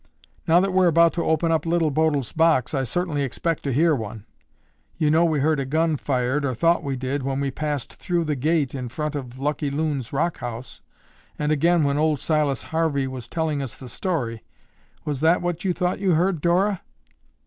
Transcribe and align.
"Now 0.47 0.59
that 0.61 0.73
we're 0.73 0.87
about 0.87 1.13
to 1.13 1.23
open 1.23 1.51
up 1.51 1.63
Little 1.63 1.91
Bodil's 1.91 2.31
box, 2.31 2.73
I 2.73 2.85
certainly 2.85 3.21
expect 3.21 3.61
to 3.65 3.71
hear 3.71 3.93
one. 3.93 4.25
You 4.97 5.11
know 5.11 5.23
we 5.23 5.41
heard 5.41 5.59
a 5.59 5.63
gun 5.65 5.95
fired, 5.95 6.43
or 6.43 6.55
thought 6.55 6.83
we 6.83 6.95
did, 6.95 7.21
when 7.21 7.39
we 7.39 7.51
passed 7.51 7.93
through 7.93 8.23
the 8.23 8.35
gate 8.35 8.73
in 8.73 8.89
front 8.89 9.13
of 9.13 9.37
Lucky 9.37 9.69
Loon's 9.69 10.11
rock 10.11 10.39
house, 10.39 10.81
and 11.37 11.51
again 11.51 11.83
when 11.83 11.99
old 11.99 12.19
Silas 12.19 12.63
Harvey 12.63 13.05
was 13.05 13.27
telling 13.27 13.61
us 13.61 13.77
the 13.77 13.87
story. 13.87 14.41
Was 15.05 15.21
that 15.21 15.39
what 15.39 15.63
you 15.63 15.71
thought 15.71 15.99
you 15.99 16.13
heard, 16.13 16.41
Dora?" 16.41 16.81